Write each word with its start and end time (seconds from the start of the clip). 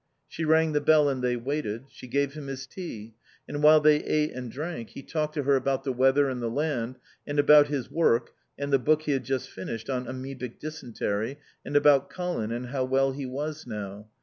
She 0.27 0.45
rang 0.45 0.71
the 0.71 0.81
bell 0.81 1.07
and 1.09 1.23
they 1.23 1.35
waited. 1.35 1.85
She 1.91 2.07
gave 2.07 2.33
him 2.33 2.47
his 2.47 2.65
tea, 2.65 3.13
and 3.47 3.61
while 3.61 3.79
they 3.79 3.97
ate 3.97 4.31
and 4.31 4.51
drank 4.51 4.89
he 4.89 5.03
talked 5.03 5.35
to 5.35 5.43
her 5.43 5.55
about 5.55 5.83
the 5.83 5.93
weather 5.93 6.27
and 6.27 6.41
the 6.41 6.49
land, 6.49 6.97
and 7.27 7.37
about 7.37 7.67
his 7.67 7.91
work 7.91 8.31
and 8.57 8.73
the 8.73 8.79
book 8.79 9.03
he 9.03 9.11
had 9.11 9.23
just 9.25 9.47
finished 9.51 9.91
on 9.91 10.07
Amoebic 10.07 10.57
Dysentery, 10.59 11.37
and 11.63 11.75
about 11.75 12.09
Colin 12.09 12.51
and 12.51 12.69
how 12.69 12.83
well 12.83 13.11
he 13.11 13.27
was 13.27 13.67
now. 13.67 14.07